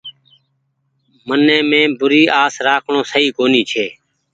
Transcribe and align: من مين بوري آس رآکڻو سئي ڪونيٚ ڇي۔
من 1.27 1.41
مين 1.69 1.89
بوري 1.99 2.21
آس 2.43 2.53
رآکڻو 2.67 2.99
سئي 3.11 3.27
ڪونيٚ 3.37 3.67
ڇي۔ 3.71 3.85